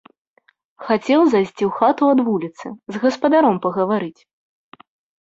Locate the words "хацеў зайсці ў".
0.85-1.69